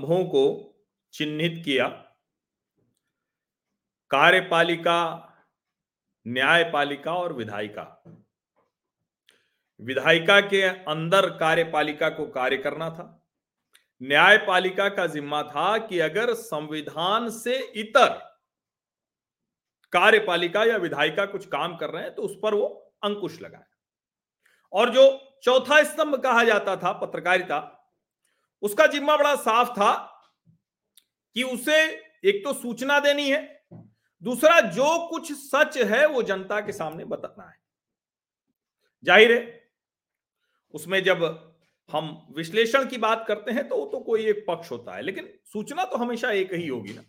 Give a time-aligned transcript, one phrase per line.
[0.00, 0.74] स्तंभों को
[1.12, 1.86] चिन्हित किया।
[4.10, 5.00] कार्यपालिका,
[6.26, 7.84] न्यायपालिका और विधायिका।
[9.80, 13.26] विधायिका के अंदर कार्यपालिका को कार्य करना था।
[14.02, 18.08] न्यायपालिका का जिम्मा था कि अगर संविधान से इतर
[19.92, 22.66] कार्यपालिका या विधायिका कुछ काम कर रहे हैं तो उस पर वो
[23.02, 23.64] अंकुश लगाए।
[24.72, 25.04] और जो
[25.42, 27.76] चौथा स्तंभ कहा जाता था, पत्रकारिता
[28.62, 29.92] उसका जिम्मा बड़ा साफ़ था
[31.36, 31.82] कि उसे
[32.24, 33.42] एक तो सूचना देनी है,
[34.22, 37.58] दूसरा जो कुछ सच है वो जनता के सामने बताना है।
[39.04, 39.70] ज़ाहिर है,
[40.74, 41.22] उसमें जब
[41.90, 45.28] हम विश्लेषण की बात करते हैं तो वो तो कोई एक पक्ष होता है, लेकिन
[45.52, 47.04] सूचना तो हमेशा एक ही होगी ना।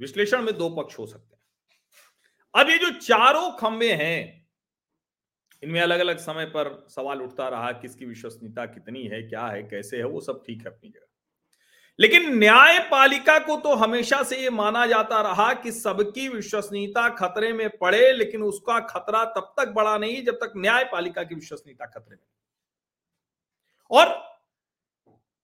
[0.00, 1.42] विश्लेषण में दो पक्ष हो सकते हैं।
[2.54, 4.45] अब ये जो चारों खंबे हैं
[5.62, 9.96] इनमें अलग अलग समय पर सवाल उठता रहा, किसकी विश्वसनीयता कितनी है, क्या है, कैसे
[9.96, 11.04] है, वो सब ठीक है अपनी जगह।
[11.98, 17.68] लेकिन न्यायपालिका को तो हमेशा से ये माना जाता रहा कि सबकी विश्वसनीयता खतरे में
[17.78, 22.24] पड़े, लेकिन उसका खतरा तब तक बड़ा नहीं जब तक न्यायपालिका की विश्वसनीयता खतरे में
[23.90, 24.08] और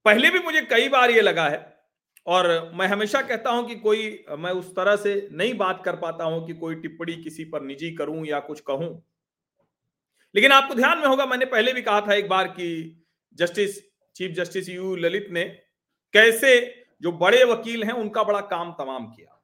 [0.05, 1.59] पहले भी मुझे कई बार ये लगा है,
[2.27, 6.23] और मैं हमेशा कहता हूँ कि कोई, मैं उस तरह से नहीं बात कर पाता
[6.23, 8.89] हूँ कि कोई टिप्पणी किसी पर निजी करूँ या कुछ कहूँ।
[10.35, 12.99] लेकिन आपको ध्यान में होगा, मैंने पहले भी कहा था एक बार कि
[13.33, 13.79] justice,
[14.15, 15.43] chief justice U Lalit ने
[16.13, 19.43] कैसे जो बड़े वकील हैं, उनका बड़ा काम तमाम किया।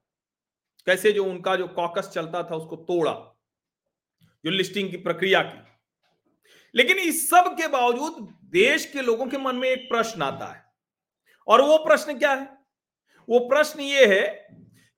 [0.85, 3.39] कैसे जो उनका जो कॉकस चलता था, उसको तोड़ा,
[4.45, 5.71] जो लिस्टिंग की प्रक्रिया की।
[6.75, 10.63] लेकिन इस सब के बावजूद देश के लोगों के मन में एक प्रश्न आता है।
[11.47, 12.57] और वो प्रश्न क्या है?
[13.29, 14.47] वो प्रश्न ये है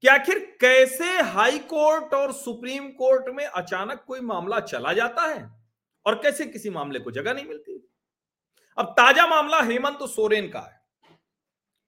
[0.01, 5.60] कि आखिर कैसे हाई कोर्ट और सुप्रीम कोर्ट में अचानक कोई मामला चला जाता है?
[6.05, 7.77] और कैसे किसी मामले को जगह नहीं मिलती?
[8.77, 10.79] अब ताज़ा मामला हेमंत सोरेन का है।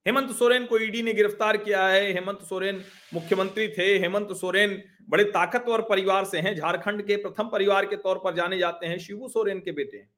[0.06, 2.84] हेमंत सोरेन को ईडी ने गिरफ़्तार किया है। हेमंत सोरेन
[3.14, 8.22] मुख्यमंत्री थे। हेमंत सोरेन बड़े ताकतवर परिवार से हैं। झारखंड के प्रथम परिवार के तौर
[8.24, 10.10] पर जाने जाते हैं शिबू सोरेन के बेटे। हैं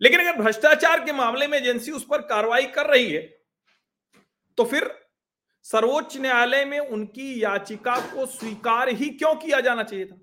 [0.00, 3.22] लेकिन अगर भ्रष्टाचार के मामले में एजेंसी उस पर कार्रवाई कर रही है
[4.58, 4.90] तो फिर
[5.66, 10.16] सर्वोच्च न्यायालय में उनकी याचिका को स्वीकार ही क्यों किया जाना चाहिए था?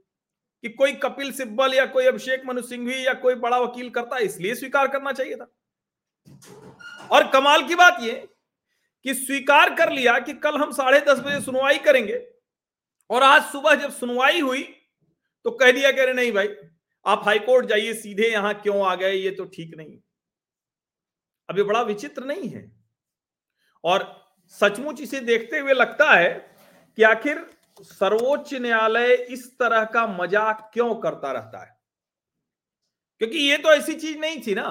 [0.63, 4.55] कि कोई कपिल सिब्बल या कोई अभिषेक मनु सिंघवी या कोई बड़ा वकील करता इसलिए
[4.55, 5.47] स्वीकार करना चाहिए था।
[7.11, 8.27] और कमाल की बात यह
[9.05, 12.19] कि स्वीकार कर लिया कि कल हम साढ़े दस बजे सुनवाई करेंगे,
[13.09, 14.61] और आज सुबह जब सुनवाई हुई
[15.45, 16.47] तो कह दिया कह रहे नहीं भाई,
[17.05, 19.97] आप हाईकोर्ट जाइए, सीधे यहाँ क्यों आ गए, ये तो ठीक नहीं।
[21.49, 22.71] अब ये बड़ा विचित्र नहीं है।
[23.83, 24.05] और
[24.53, 26.29] सचमुच इसे देखते हुए लगता है
[26.97, 27.45] कि आखिर
[27.77, 31.79] सर्वोच्च न्यायालय इस तरह का मज़ाक क्यों करता रहता है?
[33.21, 34.69] क्योंकि ये तो ऐसी चीज़ नहीं थी ना।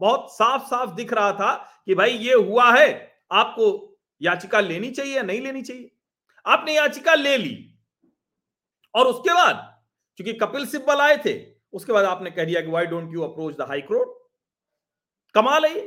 [0.00, 1.54] बहुत साफ़ साफ़ दिख रहा था
[1.86, 2.88] कि भाई ये हुआ है,
[3.32, 5.90] आपको याचिका लेनी चाहिए या नहीं लेनी चाहिए।
[6.46, 7.54] आपने याचिका ले ली।
[8.94, 9.56] और उसके बाद
[10.16, 11.34] क्योंकि कपिल सिब्बल आए थे,
[11.72, 14.14] उसके बाद आपने कह दिया कि why don't you approach the high court
[15.34, 15.80] कमाल है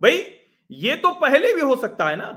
[0.00, 0.16] भाई,
[0.70, 2.30] ये तो पहले भी हो सकता है ना।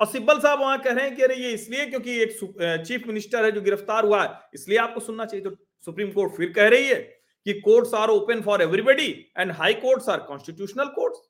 [0.00, 3.44] और सिब्बल साहब वहाँ कह रहे हैं कि अरे ये इसलिए क्योंकि एक चीफ मिनिस्टर
[3.44, 6.86] है जो गिरफ़्तार हुआ है, इसलिए आपको सुनना चाहिए। तो सुप्रीम कोर्ट फिर कह रही
[6.86, 7.00] है
[7.46, 9.08] कि courts are open for everybody
[9.38, 11.20] and high courts are constitutional courts.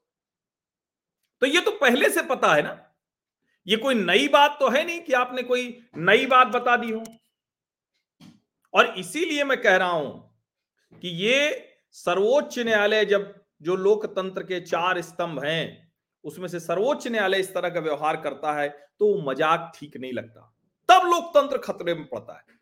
[1.43, 2.78] तो ये तो पहले से पता है ना।
[3.67, 5.67] ये कोई नई बात तो है नहीं कि आपने कोई
[5.99, 7.05] नई बात बता दी हो।
[8.75, 11.65] और इसीलिए मैं कह रहा हूँ कि ये
[11.95, 15.88] सर्वोच्च न्यायालय जब, जो लोकतंत्र के चार स्तंभ हैं
[16.25, 20.41] उसमें से सर्वोच्च न्यायालय इस तरह का व्यवहार करता है तो मज़ाक ठीक नहीं लगता।
[20.89, 22.56] तब लोकतंत्र खतरे में पड़ता है।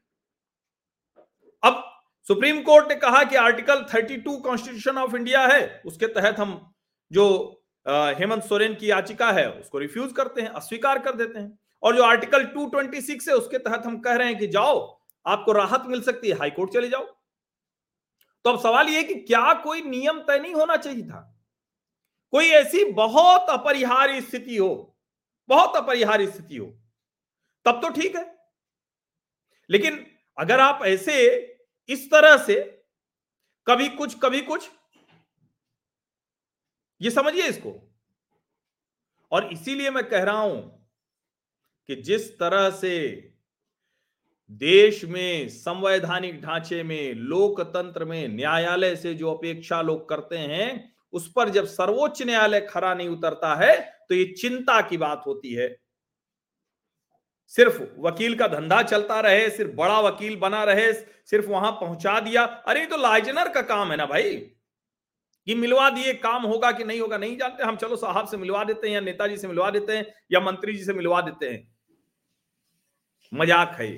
[1.62, 1.82] अब
[2.26, 6.74] सुप्रीम कोर्ट ने कहा कि आर्टिकल 32 कॉन्स्टिट्यूशन ऑफ़ इंडिया है, उसके तहत हम
[7.10, 7.26] जो
[7.86, 12.02] हेमंत सोरेन की याचिका है, उसको रिफ्यूज करते हैं, अस्वीकार कर देते हैं। और जो
[12.04, 14.78] आर्टिकल 226 है, उसके तहत हम कह रहे हैं कि जाओ,
[15.26, 17.04] आपको राहत मिल सकती है, हाईकोर्ट चले जाओ।
[18.44, 21.20] तो अब सवाल यह कि क्या कोई नियम तय नहीं होना चाहिए था?
[22.32, 24.96] कोई ऐसी बहुत अपरिहार्य स्थिति हो,
[25.48, 26.66] बहुत अपरिहार्य स्थिति हो,
[27.66, 28.24] तब तो ठीक है।
[29.70, 30.04] लेकिन
[30.38, 31.14] अगर आप ऐसे
[31.88, 32.60] इस तरह से
[33.66, 34.68] कभी कुछ कभी कुछ,
[37.00, 37.74] ये समझिए इसको।
[39.32, 40.88] और इसीलिए मैं कह रहा हूँ
[41.88, 42.96] कि जिस तरह से
[44.50, 51.30] देश में, संवैधानिक ढांचे में, लोकतंत्र में, न्यायालय से जो अपेक्षा लोग करते हैं उस
[51.32, 53.74] पर जब सर्वोच्च न्यायालय खरा नहीं उतरता है
[54.08, 55.76] तो ये चिंता की बात होती है।
[57.52, 62.44] सिर्फ़ वकील का धंधा चलता रहे, सिर्फ़ बड़ा वकील बना रहे, सिर्फ़ वहाँ पहुँचा दिया।
[62.44, 64.34] अरे तो लाइजनर का काम है ना भाई।
[65.46, 68.64] कि मिलवा दिए, काम होगा कि नहीं होगा, नहीं जानते। हम चलो साहब से मिलवा
[68.64, 71.76] देते हैं, या नेताजी से मिलवा देते हैं, या मंत्री जी से मिलवा देते हैं।
[73.32, 73.88] मज़ाक है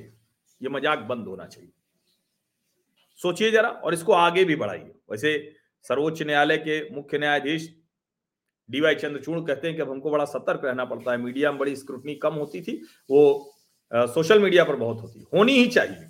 [0.61, 1.71] ये मज़ाक बंद होना चाहिए।
[3.21, 7.69] सोचिए जरा, और इसको आगे भी बढ़ाइए। वैसे सर्वोच्च न्यायालय के मुख्य न्यायाधीश
[8.69, 11.77] डीवाई चंद्रचूड़ कहते हैं कि अब हमको बड़ा सतर्क रहना पड़ता है। मीडिया में बड़ी
[11.77, 12.81] स्क्रूटनी कम होती थी
[13.11, 13.55] वो
[13.93, 16.09] आ, सोशल मीडिया पर बहुत होती। होनी ही चाहिए।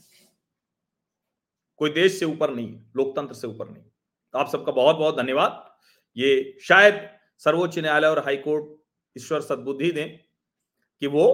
[1.80, 5.64] कोई देश से ऊपर नहीं लोकतंत्र से ऊपर नहीं। तो आप सबका बहुत बहुत धन्यवाद।
[6.16, 7.08] ये शायद
[7.42, 8.64] सर्वोच्च न्यायालय और हाईकोर्ट
[9.16, 10.18] ईश्वर सदबुद्धि दें
[11.02, 11.28] कि वो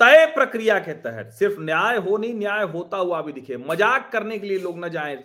[0.00, 4.38] तय प्रक्रिया के तहत सिर्फ़ न्याय हो नहीं न्याय होता हुआ भी दिखे। मज़ाक करने
[4.38, 5.16] के लिए लोग न जाए।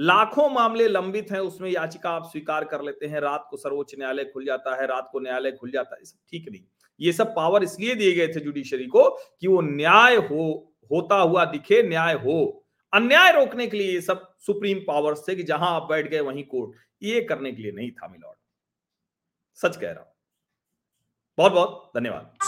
[0.00, 4.24] लाखों मामले लंबित हैं, उसमें याचिका आप स्वीकार कर लेते हैं, रात को सर्वोच्च न्यायालय
[4.24, 6.62] खुल जाता है, रात को न्यायालय खुल जाता है ठीक नहीं।
[7.00, 9.08] ये सब पावर इसलिए दिए गए थे जुडिशरी को
[9.40, 14.26] कि वो न्याय हो, होता हुआ दिखे, न्याय हो। अन्याय रोकने के लिए ये सब
[14.38, 17.90] सुप्रीम पावर्स थे कि जहाँ आप बैठ गए, वहीं कोर्ट ये करने के लिए नहीं
[17.90, 18.38] था मिलॉर्ड
[19.58, 20.12] सच कह रहा हूँ।
[21.38, 22.38] बहुत बहुत धन्यवाद।